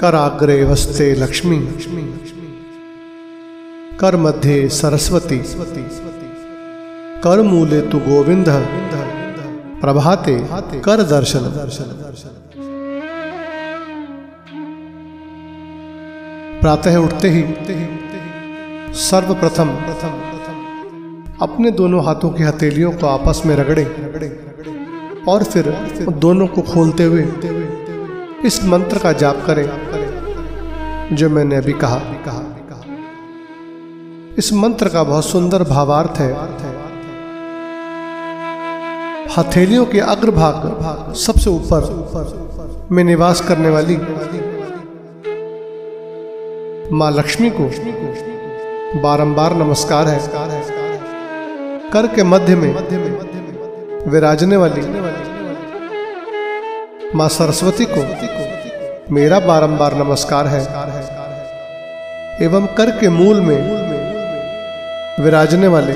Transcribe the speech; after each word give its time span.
कराग्रे 0.00 0.64
वस्ते 0.64 1.14
लक्ष्मी। 1.14 1.58
लक्ष्मी 1.58 2.02
लक्ष्मी 2.02 2.48
कर 3.98 4.16
मध्ये 4.16 4.68
सरस्वती। 4.68 5.38
कर 7.20 7.42
मूले 7.42 7.80
तु 7.80 7.98
गोविंद। 7.98 8.48
प्रभाते 9.80 10.34
कर 10.80 11.02
दर्शन। 11.02 11.40
प्रातः 16.60 16.96
उठते 16.96 17.28
ही 17.28 17.42
सर्वप्रथम 19.00 19.68
अपने 21.42 21.70
दोनों 21.70 22.04
हाथों 22.04 22.30
की 22.30 22.42
हथेलियों 22.42 22.92
को 22.92 23.06
आपस 23.06 23.42
में 23.46 23.56
रगड़े 23.56 23.82
रगड़े 23.84 24.28
और 25.28 25.44
फिर 25.44 25.70
दोनों 26.18 26.46
को 26.46 26.62
खोलते 26.62 27.04
हुए 27.04 27.22
इस 28.44 28.64
मंत्र 28.64 28.98
का 28.98 29.12
जाप 29.12 29.36
करें, 29.46 29.66
जो 31.12 31.28
मैंने 31.30 31.56
अभी 31.56 31.72
कहा। 31.74 32.00
इस 34.38 34.52
मंत्र 34.52 34.88
का 34.88 35.02
बहुत 35.02 35.24
सुंदर 35.24 35.62
भावार्थ 35.62 36.18
है। 36.18 36.32
हथेलियों 39.38 39.86
के 39.86 40.00
अग्रभाग 40.00 41.14
सबसे 41.14 41.50
ऊपर 41.50 42.88
में 42.92 43.02
निवास 43.04 43.40
करने 43.40 43.70
वाली 43.70 43.96
माँ 46.92 47.10
लक्ष्मी 47.10 47.50
को 47.50 47.70
बारंबार 49.00 49.54
नमस्कार 49.54 50.08
है। 50.08 50.18
कर 51.90 52.06
के 52.06 52.22
मध्य 52.24 52.56
में 52.56 52.70
विराजने 54.08 54.56
वाली 54.56 54.82
माँ 57.14 57.28
सरस्वती 57.28 57.84
को 57.88 59.14
मेरा 59.14 59.38
बारंबार 59.40 59.94
नमस्कार 59.94 60.46
है। 60.46 60.60
एवं 62.42 62.66
कर 62.66 62.90
के 62.90 63.08
मूल 63.08 63.40
में 63.40 63.58
विराजने 65.20 65.68
वाले 65.68 65.94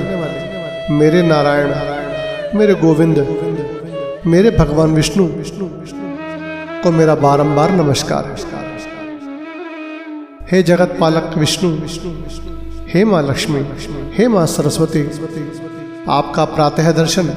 मेरे 0.93 1.21
नारायण, 1.23 1.73
मेरे 2.57 2.73
गोविंद, 2.73 3.17
मेरे 4.27 4.51
भगवान 4.51 4.91
विष्णु 4.91 5.27
को 6.83 6.91
मेरा 6.91 7.15
बारंबार 7.15 7.71
नमस्कार। 7.71 8.35
हे 10.51 10.63
जगत 10.63 10.97
पालक 10.99 11.31
विष्णु, 11.37 11.75
हे 12.89 13.03
माँ 13.05 13.23
लक्ष्मी, 13.23 13.65
हे 14.13 14.27
माँ 14.27 14.45
सरस्वती, 14.45 15.03
आपका 16.09 16.45
प्रातः 16.45 16.91
दर्शन 16.91 17.33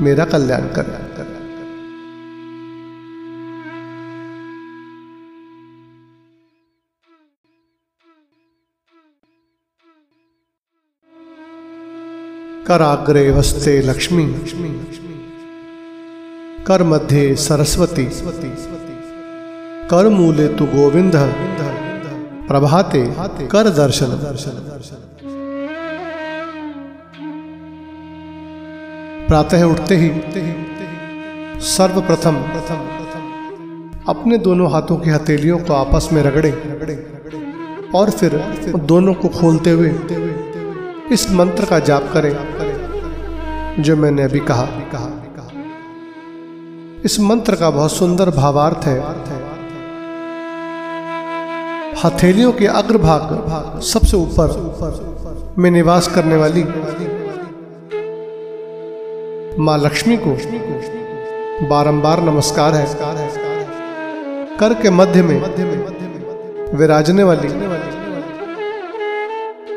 मेरा 0.00 0.24
कल्याण 0.24 0.60
कर। 0.60 1.00
कराग्रे 12.72 13.30
वस्ते 13.30 13.82
लक्ष्मी। 13.82 14.24
कर 16.66 16.82
मध्ये 16.82 17.36
सरस्वती। 17.36 18.04
कर 19.88 20.08
मूले 20.08 20.48
तु 20.48 20.64
गोविंद। 20.64 21.12
प्रभाते 22.48 23.02
कर 23.46 23.68
दर्शन। 23.68 24.06
प्रातः 29.28 29.64
उठते 29.64 29.96
ही 29.96 30.08
सर्वप्रथम 31.60 32.36
अपने 34.08 34.38
दोनों 34.38 34.72
हाथों 34.72 34.96
की 34.96 35.10
हथेलियों 35.10 35.58
को 35.58 35.72
आपस 35.72 36.08
में 36.12 36.22
रगड़े 36.22 36.50
और 37.94 38.10
फिर 38.10 38.36
दोनों 38.76 39.14
को 39.14 39.28
खोलते 39.28 39.70
हुए 39.70 39.92
इस 41.12 41.30
मंत्र 41.30 41.64
का 41.64 41.78
जाप 41.78 42.04
करें, 42.12 42.32
जो 43.78 43.96
मैंने 43.96 44.22
अभी 44.22 44.40
कहा। 44.40 44.66
इस 47.04 47.18
मंत्र 47.20 47.56
का 47.56 47.70
बहुत 47.70 47.92
सुंदर 47.92 48.30
भावार्थ 48.30 48.86
है। 48.86 48.94
हथेलियों 52.04 52.52
के 52.52 52.66
अग्रभाग 52.66 53.80
सबसे 53.82 54.16
ऊपर 54.16 55.54
में 55.58 55.70
निवास 55.70 56.08
करने 56.08 56.36
वाली 56.36 56.62
माँ 59.58 59.78
लक्ष्मी 59.78 60.16
को 60.16 60.36
बारंबार 61.68 62.22
नमस्कार 62.22 62.74
है। 62.74 62.86
कर 64.58 64.74
के 64.74 64.90
मध्य 64.92 65.22
में 65.22 65.38
विराजने 66.74 67.22
वाली 67.22 67.48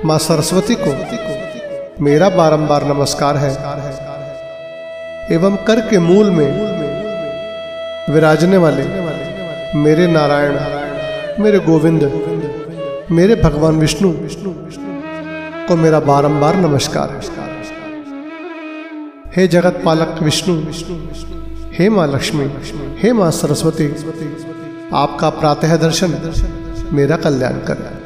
माँ 0.06 0.18
सरस्वती 0.20 0.76
को 0.78 0.92
मेरा 2.02 2.30
बारंबार 2.30 2.84
नमस्कार 2.84 3.38
है। 3.38 3.50
एवं 5.32 5.56
कर 5.56 5.80
के 5.80 6.00
मूल 6.00 6.30
में 6.30 6.50
विराजने 8.14 8.58
वाले 8.58 8.84
मेरे 9.80 10.08
नारायण, 10.08 10.58
मेरे 11.44 11.60
गोविंद, 11.60 12.04
मेरे 13.12 13.36
भगवान 13.36 13.76
विष्णु 13.76 14.14
को 15.68 15.76
मेरा 15.76 16.00
बारंबार 16.00 16.56
नमस्कार। 16.56 17.20
हे 19.36 19.48
जगत 19.48 19.82
पालक 19.86 20.20
विष्णु, 20.22 20.62
हे 21.74 21.90
माँ 21.90 22.08
लक्ष्मी, 22.08 22.52
हे 23.00 23.14
माँ 23.14 23.32
सरस्वती, 23.32 23.88
आपका 24.94 25.30
प्रातः 25.30 25.78
दर्शन 25.78 26.18
मेरा 26.92 27.18
कल्याण 27.18 27.54
कर। 27.54 28.05